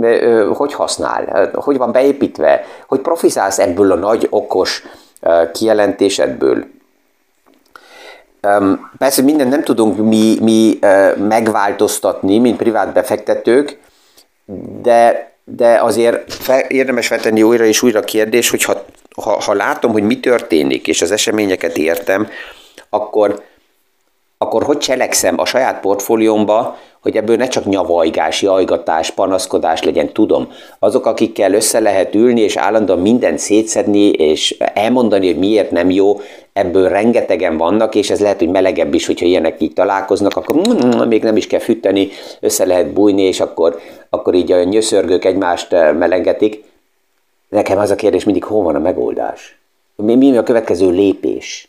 hogy 0.54 0.72
használ, 0.72 1.50
hogy 1.54 1.76
van 1.76 1.92
beépítve, 1.92 2.64
hogy 2.86 3.00
profizálsz 3.00 3.58
ebből 3.58 3.92
a 3.92 3.94
nagy 3.94 4.26
okos 4.30 4.82
kijelentésedből. 5.52 6.64
Persze 8.98 9.22
mindent 9.22 9.50
nem 9.50 9.62
tudunk 9.62 9.96
mi, 9.96 10.36
mi 10.40 10.78
megváltoztatni, 11.28 12.38
mint 12.38 12.56
privát 12.56 12.92
befektetők, 12.92 13.78
de, 14.82 15.32
de 15.44 15.80
azért 15.80 16.34
érdemes 16.68 17.06
feltenni 17.06 17.42
újra 17.42 17.64
és 17.64 17.82
újra 17.82 17.98
a 17.98 18.04
kérdés, 18.04 18.50
hogy 18.50 18.64
ha, 18.64 18.84
ha, 19.22 19.30
ha 19.30 19.54
látom, 19.54 19.92
hogy 19.92 20.02
mi 20.02 20.20
történik, 20.20 20.86
és 20.86 21.02
az 21.02 21.10
eseményeket 21.10 21.76
értem, 21.76 22.28
akkor 22.90 23.42
akkor 24.38 24.62
hogy 24.62 24.78
cselekszem 24.78 25.38
a 25.38 25.44
saját 25.44 25.80
portfóliómba, 25.80 26.76
hogy 27.02 27.16
ebből 27.16 27.36
ne 27.36 27.48
csak 27.48 27.64
nyavajgás, 27.64 28.42
jajgatás, 28.42 29.10
panaszkodás 29.10 29.82
legyen, 29.82 30.12
tudom. 30.12 30.48
Azok, 30.78 31.06
akikkel 31.06 31.52
össze 31.54 31.80
lehet 31.80 32.14
ülni, 32.14 32.40
és 32.40 32.56
állandóan 32.56 32.98
mindent 32.98 33.38
szétszedni, 33.38 34.08
és 34.08 34.56
elmondani, 34.58 35.26
hogy 35.26 35.38
miért 35.38 35.70
nem 35.70 35.90
jó, 35.90 36.20
ebből 36.52 36.88
rengetegen 36.88 37.56
vannak, 37.56 37.94
és 37.94 38.10
ez 38.10 38.20
lehet, 38.20 38.38
hogy 38.38 38.48
melegebb 38.48 38.94
is, 38.94 39.06
hogyha 39.06 39.26
ilyenek 39.26 39.60
így 39.60 39.72
találkoznak, 39.72 40.36
akkor 40.36 40.56
mm, 40.56 41.08
még 41.08 41.22
nem 41.22 41.36
is 41.36 41.46
kell 41.46 41.60
fűteni, 41.60 42.08
össze 42.40 42.64
lehet 42.64 42.92
bújni, 42.92 43.22
és 43.22 43.40
akkor, 43.40 43.80
akkor 44.10 44.34
így 44.34 44.52
a 44.52 44.64
nyöszörgők 44.64 45.24
egymást 45.24 45.72
eh, 45.72 45.92
melengetik. 45.92 46.64
Nekem 47.48 47.78
az 47.78 47.90
a 47.90 47.94
kérdés 47.94 48.24
mindig, 48.24 48.44
hol 48.44 48.62
van 48.62 48.74
a 48.74 48.78
megoldás? 48.78 49.58
Mi, 49.96 50.14
mi 50.14 50.36
a 50.36 50.42
következő 50.42 50.90
lépés? 50.90 51.68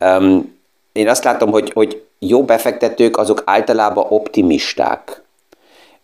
Um, 0.00 0.55
én 0.96 1.08
azt 1.08 1.24
látom, 1.24 1.50
hogy, 1.50 1.72
hogy 1.72 2.02
jó 2.18 2.44
befektetők 2.44 3.16
azok 3.16 3.42
általában 3.44 4.06
optimisták, 4.08 5.22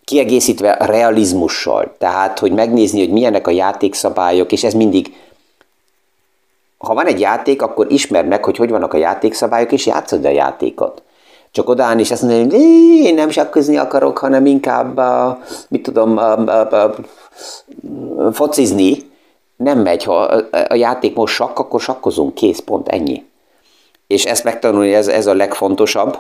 kiegészítve 0.05 0.77
realizmussal, 0.81 1.95
tehát 1.99 2.39
hogy 2.39 2.53
megnézni, 2.53 2.99
hogy 2.99 3.13
milyenek 3.13 3.47
a 3.47 3.51
játékszabályok, 3.51 4.53
és 4.53 4.65
ez 4.65 4.75
mindig, 4.75 5.15
ha 6.79 6.95
van 6.95 7.07
egy 7.07 7.21
játék, 7.21 7.63
akkor 7.63 7.93
ismerd 7.93 8.29
meg, 8.29 8.45
hogy 8.45 8.57
hogy 8.57 8.71
vannak 8.71 8.95
a 8.95 8.97
játékszabályok, 8.97 9.73
és 9.73 9.87
játszod 9.87 10.25
a 10.25 10.29
játékot. 10.29 11.03
Csak 11.51 11.69
odaállni, 11.69 12.01
és 12.01 12.11
azt 12.11 12.23
mondani, 12.23 12.43
hogy 12.43 12.61
én 13.05 13.15
nem 13.15 13.31
sakkozni 13.31 13.77
akarok, 13.77 14.19
hanem 14.19 14.47
inkább, 14.47 15.01
mit 15.69 15.83
tudom, 15.83 16.21
focizni, 18.33 18.97
nem 19.57 19.79
megy. 19.79 20.05
Ha 20.05 20.15
a 20.69 20.75
játék 20.75 21.15
most 21.15 21.35
sakk, 21.35 21.59
akkor 21.59 21.81
sakkozunk, 21.81 22.35
kész, 22.35 22.59
pont 22.59 22.89
ennyi 22.89 23.25
és 24.13 24.25
ezt 24.25 24.45
megtanulni, 24.45 24.95
ez, 24.95 25.09
ez 25.09 25.27
a 25.27 25.35
legfontosabb. 25.35 26.19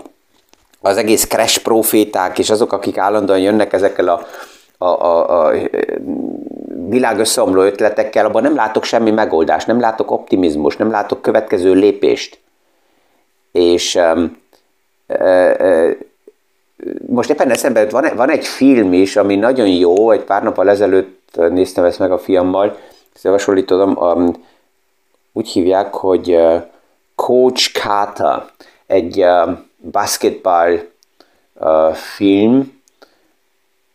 Az 0.81 0.97
egész 0.97 1.27
crash 1.27 1.63
proféták, 1.63 2.39
és 2.39 2.51
azok, 2.51 2.73
akik 2.73 2.99
állandóan 2.99 3.39
jönnek 3.39 3.73
ezekkel 3.73 4.09
a, 4.09 4.27
a, 4.79 4.87
a, 4.87 5.47
a 5.47 5.55
világ 6.89 7.19
összeomló 7.19 7.63
ötletekkel, 7.63 8.27
abban 8.27 8.43
nem 8.43 8.55
látok 8.55 8.85
semmi 8.85 9.11
megoldást, 9.11 9.67
nem 9.67 9.81
látok 9.81 10.11
optimizmus, 10.11 10.77
nem 10.77 10.91
látok 10.91 11.23
következő 11.23 11.73
lépést. 11.73 12.39
És 13.53 13.95
um, 13.95 14.37
uh, 15.07 15.91
most 17.07 17.31
éppen 17.31 17.51
eszembe 17.51 17.87
van, 17.87 18.07
van 18.17 18.31
egy 18.31 18.47
film 18.47 18.93
is, 18.93 19.17
ami 19.17 19.37
nagyon 19.37 19.69
jó, 19.69 20.11
egy 20.11 20.25
pár 20.25 20.43
nappal 20.43 20.71
ezelőtt 20.71 21.37
néztem 21.51 21.85
ezt 21.85 21.99
meg 21.99 22.13
a 22.13 22.19
fiammal, 22.19 22.79
ezt 23.15 23.25
javasolítom, 23.25 23.97
um, 23.97 24.45
úgy 25.33 25.49
hívják, 25.49 25.95
hogy 25.95 26.35
uh, 26.35 26.63
Coach 27.23 27.73
Carter, 27.73 28.45
egy 28.87 29.25
basketball 29.91 30.79
film, 31.93 32.81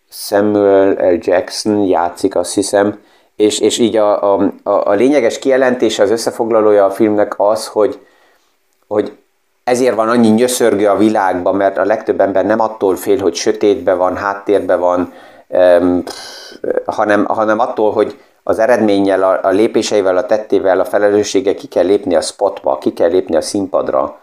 Samuel 0.10 0.92
L. 0.92 1.18
Jackson 1.22 1.84
játszik, 1.84 2.36
azt 2.36 2.54
hiszem, 2.54 3.00
és, 3.36 3.60
és 3.60 3.78
így 3.78 3.96
a, 3.96 4.36
a, 4.36 4.52
a 4.64 4.92
lényeges 4.92 5.40
kijelentése, 5.40 6.04
az 6.04 6.12
összefoglalója 6.12 6.86
a 6.86 6.92
filmnek 6.92 7.40
az, 7.40 7.68
hogy, 7.68 8.00
hogy 8.88 9.18
ezért 9.64 9.96
van 9.96 10.10
annyi 10.10 10.28
nyöszörgő 10.28 10.88
a 10.88 10.98
világban, 10.98 11.56
mert 11.56 11.78
a 11.78 11.86
legtöbb 11.86 12.20
ember 12.20 12.46
nem 12.46 12.60
attól 12.60 12.96
fél, 12.96 13.20
hogy 13.20 13.36
sötétben 13.36 13.98
van, 13.98 14.16
háttérben 14.16 14.80
van, 14.80 15.14
um, 15.48 16.04
hanem, 16.86 17.26
hanem 17.26 17.60
attól, 17.60 17.92
hogy 17.92 18.20
az 18.48 18.60
eredménnyel, 18.60 19.24
a, 19.24 19.40
a 19.44 19.50
lépéseivel, 19.50 20.18
a 20.18 20.26
tettével, 20.26 20.80
a 20.80 20.86
felelősséggel 20.86 21.56
ki 21.56 21.68
kell 21.68 21.86
lépni 21.86 22.16
a 22.16 22.22
spotba, 22.22 22.78
ki 22.78 22.94
kell 22.94 23.10
lépni 23.10 23.36
a 23.36 23.42
színpadra. 23.42 24.20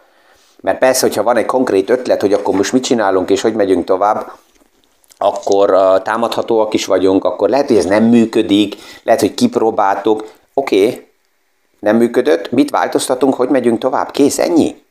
Mert 0.61 0.77
persze, 0.77 1.07
hogyha 1.07 1.23
van 1.23 1.37
egy 1.37 1.45
konkrét 1.45 1.89
ötlet, 1.89 2.21
hogy 2.21 2.33
akkor 2.33 2.55
most 2.55 2.73
mit 2.73 2.83
csinálunk 2.83 3.29
és 3.29 3.41
hogy 3.41 3.53
megyünk 3.53 3.85
tovább, 3.85 4.31
akkor 5.17 5.73
uh, 5.73 6.01
támadhatóak 6.01 6.73
is 6.73 6.85
vagyunk, 6.85 7.23
akkor 7.23 7.49
lehet, 7.49 7.67
hogy 7.67 7.77
ez 7.77 7.85
nem 7.85 8.03
működik, 8.03 8.75
lehet, 9.03 9.19
hogy 9.19 9.33
kipróbáltuk, 9.33 10.31
oké, 10.53 10.85
okay, 10.85 11.07
nem 11.79 11.95
működött, 11.95 12.51
mit 12.51 12.69
változtatunk, 12.69 13.33
hogy 13.33 13.49
megyünk 13.49 13.79
tovább, 13.79 14.11
kész, 14.11 14.39
ennyi. 14.39 14.83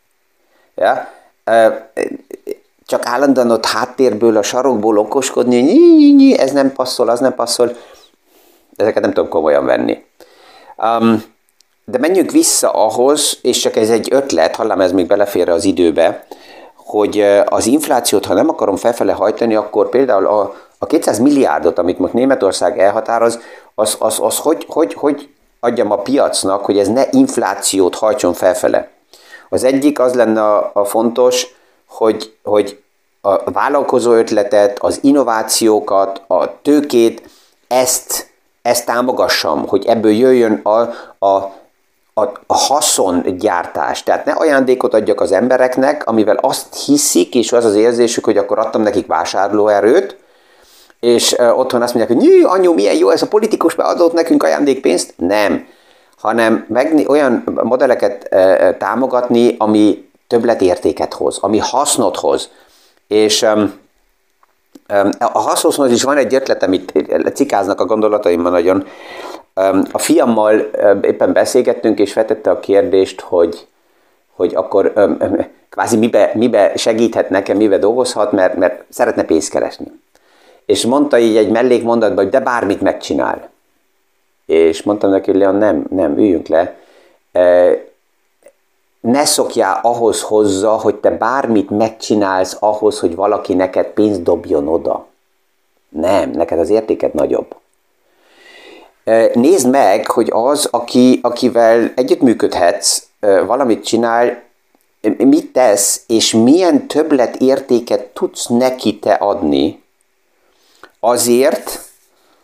Ja? 0.74 1.08
Uh, 1.46 1.74
csak 2.86 3.06
állandóan 3.06 3.50
ott 3.50 3.66
háttérből, 3.66 4.36
a 4.36 4.42
sarokból 4.42 4.98
okoskodni, 4.98 5.62
hogy 5.62 6.32
ez 6.32 6.52
nem 6.52 6.72
passzol, 6.72 7.08
az 7.08 7.20
nem 7.20 7.34
passzol 7.34 7.76
ezeket 8.76 9.02
nem 9.02 9.12
tudom 9.12 9.28
komolyan 9.28 9.64
venni. 9.64 10.04
Um, 10.76 11.24
de 11.84 11.98
menjünk 11.98 12.30
vissza 12.30 12.70
ahhoz, 12.70 13.38
és 13.42 13.58
csak 13.58 13.76
ez 13.76 13.90
egy 13.90 14.08
ötlet, 14.10 14.56
hallám 14.56 14.80
ez 14.80 14.92
még 14.92 15.06
belefér 15.06 15.48
az 15.48 15.64
időbe, 15.64 16.26
hogy 16.74 17.20
az 17.44 17.66
inflációt, 17.66 18.24
ha 18.24 18.34
nem 18.34 18.48
akarom 18.48 18.76
felfele 18.76 19.12
hajtani, 19.12 19.54
akkor 19.54 19.88
például 19.88 20.26
a, 20.26 20.54
a 20.78 20.86
200 20.86 21.18
milliárdot, 21.18 21.78
amit 21.78 21.98
most 21.98 22.12
Németország 22.12 22.78
elhatároz, 22.78 23.38
az, 23.74 23.96
az, 23.98 24.18
az 24.20 24.38
hogy, 24.38 24.66
hogy, 24.68 24.94
hogy 24.94 25.28
adjam 25.60 25.90
a 25.90 25.96
piacnak, 25.96 26.64
hogy 26.64 26.78
ez 26.78 26.88
ne 26.88 27.04
inflációt 27.10 27.94
hajtson 27.94 28.32
felfele. 28.32 28.88
Az 29.48 29.64
egyik 29.64 29.98
az 29.98 30.14
lenne 30.14 30.42
a, 30.42 30.70
a 30.74 30.84
fontos, 30.84 31.46
hogy, 31.88 32.36
hogy 32.42 32.82
a 33.20 33.50
vállalkozó 33.50 34.12
ötletet, 34.12 34.78
az 34.78 34.98
innovációkat, 35.02 36.22
a 36.26 36.60
tőkét, 36.62 37.28
ezt 37.68 38.32
ezt 38.64 38.86
támogassam, 38.86 39.66
hogy 39.66 39.86
ebből 39.86 40.12
jöjjön 40.12 40.60
a, 40.62 40.78
a, 41.26 41.52
a, 42.14 42.22
a 42.46 42.54
haszongyártás. 42.54 44.02
Tehát 44.02 44.24
ne 44.24 44.32
ajándékot 44.32 44.94
adjak 44.94 45.20
az 45.20 45.32
embereknek, 45.32 46.06
amivel 46.06 46.36
azt 46.36 46.84
hiszik, 46.84 47.34
és 47.34 47.52
az 47.52 47.64
az 47.64 47.74
érzésük, 47.74 48.24
hogy 48.24 48.36
akkor 48.36 48.58
adtam 48.58 48.82
nekik 48.82 49.06
vásárlóerőt, 49.06 50.16
és 51.00 51.36
otthon 51.38 51.82
azt 51.82 51.94
mondják, 51.94 52.18
hogy 52.18 52.28
Nyű, 52.28 52.42
anyu, 52.42 52.74
milyen 52.74 52.96
jó, 52.96 53.10
ez 53.10 53.22
a 53.22 53.28
politikus 53.28 53.74
beadott 53.74 54.12
nekünk 54.12 54.42
ajándékpénzt. 54.42 55.14
Nem, 55.16 55.66
hanem 56.18 56.66
meg, 56.68 57.04
olyan 57.06 57.44
modelleket 57.62 58.28
uh, 58.30 58.76
támogatni, 58.76 59.54
ami 59.58 60.08
többletértéket 60.26 61.14
hoz, 61.14 61.38
ami 61.40 61.58
hasznot 61.58 62.16
hoz. 62.16 62.50
És 63.08 63.42
um, 63.42 63.74
a 65.18 65.38
hasznoshoz 65.38 65.90
is 65.90 66.02
van 66.02 66.16
egy 66.16 66.34
ötlet, 66.34 66.62
amit 66.62 66.92
cikáznak 67.34 67.80
a 67.80 67.86
gondolataimban 67.86 68.52
nagyon. 68.52 68.86
A 69.92 69.98
fiammal 69.98 70.70
éppen 71.02 71.32
beszélgettünk, 71.32 71.98
és 71.98 72.14
vetette 72.14 72.50
a 72.50 72.60
kérdést, 72.60 73.20
hogy, 73.20 73.66
hogy 74.34 74.54
akkor 74.54 74.92
kvázi 75.70 75.96
mibe, 75.96 76.30
mibe 76.34 76.72
segíthet 76.76 77.30
nekem, 77.30 77.56
mibe 77.56 77.78
dolgozhat, 77.78 78.32
mert, 78.32 78.56
mert 78.56 78.84
szeretne 78.88 79.24
pénzt 79.24 79.50
keresni. 79.50 79.86
És 80.66 80.86
mondta 80.86 81.18
így 81.18 81.36
egy 81.36 81.50
mellékmondatban, 81.50 82.24
hogy 82.24 82.32
de 82.32 82.40
bármit 82.40 82.80
megcsinál. 82.80 83.50
És 84.46 84.82
mondtam 84.82 85.10
neki, 85.10 85.30
hogy 85.30 85.40
Leon, 85.40 85.54
nem, 85.54 85.86
nem, 85.90 86.18
üljünk 86.18 86.46
le 86.46 86.76
ne 89.04 89.24
szokjál 89.24 89.80
ahhoz 89.82 90.22
hozzá, 90.22 90.68
hogy 90.68 90.94
te 90.94 91.10
bármit 91.10 91.70
megcsinálsz 91.70 92.56
ahhoz, 92.60 93.00
hogy 93.00 93.14
valaki 93.14 93.54
neked 93.54 93.86
pénzt 93.86 94.22
dobjon 94.22 94.68
oda. 94.68 95.06
Nem, 95.88 96.30
neked 96.30 96.58
az 96.58 96.70
értéket 96.70 97.12
nagyobb. 97.12 97.56
Nézd 99.32 99.70
meg, 99.70 100.10
hogy 100.10 100.28
az, 100.32 100.68
aki, 100.70 101.18
akivel 101.22 101.92
együttműködhetsz, 101.96 103.02
valamit 103.46 103.84
csinál, 103.84 104.42
mit 105.18 105.52
tesz, 105.52 106.04
és 106.06 106.32
milyen 106.32 106.86
többlet 106.86 107.36
értéket 107.36 108.06
tudsz 108.06 108.46
neki 108.46 108.98
te 108.98 109.12
adni, 109.12 109.82
azért, 111.00 111.80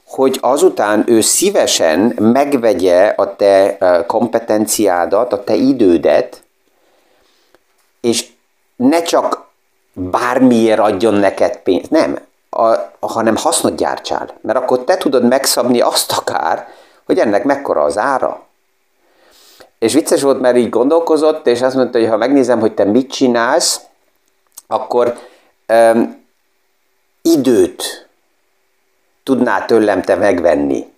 hogy 0.07 0.39
azután 0.41 1.05
ő 1.07 1.21
szívesen 1.21 2.17
megvegye 2.19 3.07
a 3.07 3.37
te 3.37 3.77
kompetenciádat, 4.07 5.33
a 5.33 5.45
te 5.45 5.55
idődet, 5.55 6.43
és 8.01 8.27
ne 8.77 9.03
csak 9.03 9.49
bármiért 9.93 10.79
adjon 10.79 11.15
neked 11.15 11.57
pénzt, 11.57 11.91
nem, 11.91 12.19
a, 12.51 12.77
hanem 13.01 13.37
hasznot 13.37 13.77
gyártsál, 13.77 14.39
mert 14.41 14.59
akkor 14.59 14.85
te 14.85 14.97
tudod 14.97 15.25
megszabni 15.25 15.81
azt 15.81 16.13
akár, 16.13 16.69
hogy 17.05 17.19
ennek 17.19 17.45
mekkora 17.45 17.83
az 17.83 17.99
ára. 17.99 18.43
És 19.79 19.93
vicces 19.93 20.23
volt, 20.23 20.41
mert 20.41 20.57
így 20.57 20.69
gondolkozott, 20.69 21.47
és 21.47 21.63
azt 21.63 21.75
mondta, 21.75 21.99
hogy 21.99 22.09
ha 22.09 22.17
megnézem, 22.17 22.61
hogy 22.61 22.75
te 22.75 22.85
mit 22.85 23.11
csinálsz, 23.11 23.81
akkor 24.67 25.19
um, 25.69 26.25
időt 27.23 28.09
tudnál 29.23 29.67
tőlem 29.67 30.03
te 30.03 30.15
megvenni. 30.15 30.93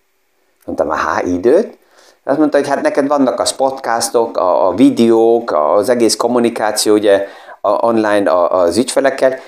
Mondtam, 0.64 0.88
há, 0.88 1.22
időt? 1.22 1.78
Azt 2.24 2.38
mondta, 2.38 2.56
hogy 2.56 2.68
hát 2.68 2.82
neked 2.82 3.06
vannak 3.06 3.40
a 3.40 3.44
podcastok, 3.56 4.36
a, 4.36 4.66
a 4.66 4.74
videók, 4.74 5.52
az 5.52 5.88
egész 5.88 6.16
kommunikáció 6.16 6.94
ugye 6.94 7.26
a, 7.60 7.68
online 7.68 8.30
a, 8.30 8.60
az 8.60 8.76
ügyfelekkel. 8.76 9.38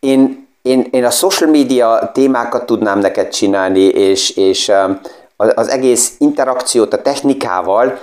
Én, 0.00 0.48
én, 0.62 0.88
én 0.90 1.04
a 1.04 1.10
social 1.10 1.50
media 1.50 2.10
témákat 2.14 2.66
tudnám 2.66 2.98
neked 2.98 3.28
csinálni, 3.28 3.80
és, 3.80 4.30
és 4.30 4.68
um, 4.68 5.00
az 5.36 5.68
egész 5.68 6.14
interakciót 6.18 6.92
a 6.92 7.02
technikával, 7.02 7.98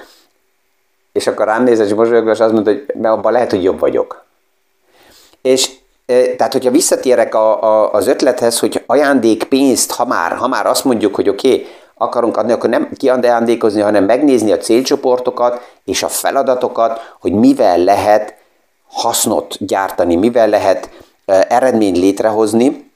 és 1.12 1.28
akkor 1.28 1.46
rám 1.46 1.64
nézett, 1.64 1.86
és 1.86 1.94
mosolygott, 1.94 2.34
és 2.34 2.40
azt 2.40 2.54
mondta, 2.54 2.72
hogy 2.72 3.06
abban 3.06 3.32
lehet, 3.32 3.50
hogy 3.50 3.64
jobb 3.64 3.80
vagyok. 3.80 4.24
És 5.42 5.70
tehát, 6.38 6.54
hogyha 6.54 6.72
visszatérek 6.72 7.36
a, 7.36 7.64
a, 7.64 7.94
az 7.94 8.08
ötlethez, 8.08 8.60
hogy 8.60 8.84
ajándékpénzt, 8.86 9.92
ha 9.92 10.06
már, 10.06 10.32
ha 10.32 10.48
már 10.48 10.66
azt 10.66 10.84
mondjuk, 10.84 11.16
hogy 11.16 11.30
oké, 11.30 11.52
okay, 11.52 11.68
akarunk 12.02 12.38
adni, 12.38 12.52
akkor 12.52 12.70
nem 12.70 12.90
kiajándékozni, 12.98 13.82
hanem 13.82 14.04
megnézni 14.04 14.52
a 14.52 14.58
célcsoportokat 14.58 15.74
és 15.86 16.04
a 16.04 16.08
feladatokat, 16.08 17.16
hogy 17.20 17.32
mivel 17.32 17.78
lehet 17.78 18.36
hasznot 18.92 19.56
gyártani, 19.60 20.16
mivel 20.16 20.48
lehet 20.48 20.90
eredményt 21.26 21.98
létrehozni, 21.98 22.92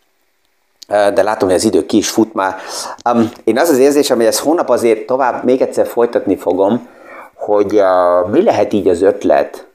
de 0.87 1.23
látom, 1.23 1.47
hogy 1.47 1.57
az 1.57 1.63
idő 1.63 1.85
ki 1.85 1.97
is 1.97 2.09
fut 2.09 2.33
már. 2.33 2.55
Um, 3.11 3.31
én 3.43 3.59
az 3.59 3.69
az 3.69 3.77
érzésem, 3.77 4.17
hogy 4.17 4.25
ezt 4.25 4.39
hónap 4.39 4.69
azért 4.69 5.05
tovább 5.05 5.43
még 5.43 5.61
egyszer 5.61 5.87
folytatni 5.87 6.35
fogom, 6.35 6.89
hogy 7.35 7.73
uh, 7.73 8.29
mi 8.29 8.43
lehet 8.43 8.73
így 8.73 8.87
az 8.87 9.01
ötlet, 9.01 9.67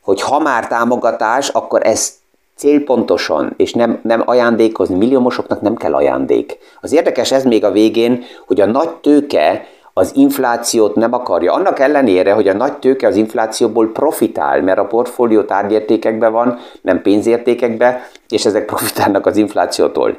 hogy 0.00 0.20
ha 0.20 0.38
már 0.38 0.66
támogatás, 0.66 1.48
akkor 1.48 1.86
ez 1.86 2.12
célpontosan, 2.56 3.54
és 3.56 3.72
nem, 3.72 4.00
nem 4.02 4.22
ajándékozni, 4.26 4.96
milliómosoknak 4.96 5.60
nem 5.60 5.74
kell 5.74 5.94
ajándék. 5.94 6.58
Az 6.80 6.92
érdekes 6.92 7.32
ez 7.32 7.44
még 7.44 7.64
a 7.64 7.70
végén, 7.70 8.24
hogy 8.46 8.60
a 8.60 8.66
nagy 8.66 8.90
tőke 8.90 9.66
az 9.96 10.10
inflációt 10.14 10.94
nem 10.94 11.12
akarja. 11.12 11.52
Annak 11.52 11.78
ellenére, 11.78 12.32
hogy 12.32 12.48
a 12.48 12.52
nagy 12.52 12.78
tőke 12.78 13.06
az 13.06 13.16
inflációból 13.16 13.92
profitál, 13.92 14.62
mert 14.62 14.78
a 14.78 14.86
portfólió 14.86 15.42
tárgyértékekben 15.42 16.32
van, 16.32 16.58
nem 16.80 17.02
pénzértékekben, 17.02 18.00
és 18.28 18.44
ezek 18.44 18.64
profitálnak 18.64 19.26
az 19.26 19.36
inflációtól. 19.36 20.18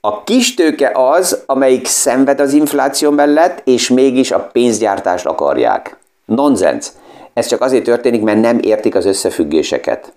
A 0.00 0.24
kis 0.24 0.54
tőke 0.54 0.90
az, 0.94 1.42
amelyik 1.46 1.86
szenved 1.86 2.40
az 2.40 2.52
infláció 2.52 3.10
mellett, 3.10 3.60
és 3.64 3.88
mégis 3.88 4.30
a 4.30 4.48
pénzgyártást 4.52 5.26
akarják. 5.26 5.96
Nonsens. 6.24 6.88
Ez 7.32 7.46
csak 7.46 7.60
azért 7.60 7.84
történik, 7.84 8.22
mert 8.22 8.40
nem 8.40 8.58
értik 8.62 8.94
az 8.94 9.06
összefüggéseket. 9.06 10.12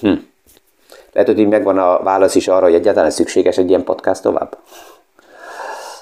Hm. 0.00 0.12
Lehet, 1.16 1.34
hogy 1.34 1.48
megvan 1.48 1.78
a 1.78 2.02
válasz 2.02 2.34
is 2.34 2.48
arra, 2.48 2.64
hogy 2.64 2.74
egyáltalán 2.74 3.10
szükséges 3.10 3.56
egy 3.56 3.68
ilyen 3.68 3.84
podcast 3.84 4.22
tovább. 4.22 4.58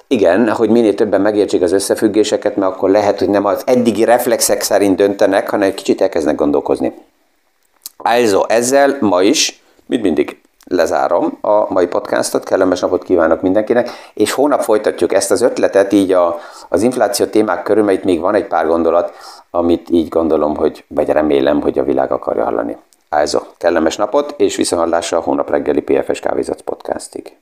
Igen, 0.07 0.48
hogy 0.48 0.68
minél 0.70 0.94
többen 0.94 1.20
megértsék 1.20 1.62
az 1.62 1.72
összefüggéseket, 1.72 2.57
mert 2.57 2.72
akkor 2.72 2.90
lehet, 2.90 3.18
hogy 3.18 3.29
nem 3.29 3.44
az 3.44 3.62
eddigi 3.66 4.05
reflexek 4.05 4.62
szerint 4.62 4.96
döntenek, 4.96 5.50
hanem 5.50 5.68
egy 5.68 5.74
kicsit 5.74 6.00
elkezdnek 6.00 6.35
gondolkozni. 6.35 6.94
Also, 7.96 8.42
ezzel 8.48 8.96
ma 9.00 9.22
is, 9.22 9.62
mint 9.87 10.03
mindig, 10.03 10.40
lezárom 10.64 11.38
a 11.40 11.72
mai 11.72 11.87
podcastot, 11.87 12.44
kellemes 12.44 12.81
napot 12.81 13.05
kívánok 13.05 13.42
mindenkinek, 13.42 13.90
és 14.14 14.33
hónap 14.33 14.61
folytatjuk 14.61 15.12
ezt 15.12 15.31
az 15.31 15.42
ötletet 15.42 15.92
így 15.92 16.12
a, 16.12 16.38
az 16.68 16.83
infláció 16.83 17.27
témák 17.27 17.62
körül, 17.62 17.85
mert 17.85 17.98
itt 17.98 18.05
még 18.05 18.20
van 18.20 18.35
egy 18.35 18.46
pár 18.46 18.66
gondolat, 18.66 19.12
amit 19.50 19.90
így 19.90 20.09
gondolom, 20.09 20.57
hogy, 20.57 20.85
vagy 20.88 21.09
remélem, 21.09 21.61
hogy 21.61 21.79
a 21.79 21.85
világ 21.85 22.12
akarja 22.12 22.44
hallani. 22.44 22.77
Ájza, 23.14 23.46
kellemes 23.59 23.96
napot, 23.96 24.35
és 24.37 24.57
visszahallásra 24.57 25.18
a 25.18 25.20
hónap 25.20 25.50
reggeli 25.50 25.81
PFS 25.81 26.20
Kávézat 26.20 26.62
podcastig. 26.62 27.37